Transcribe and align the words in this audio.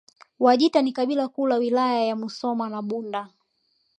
Wajita 0.39 0.81
ni 0.81 0.91
kabila 0.91 1.27
kuu 1.27 1.47
la 1.47 1.55
Wilaya 1.55 2.03
ya 2.05 2.15
Musoma 2.15 2.69
na 2.69 2.81
Bunda 2.81 3.27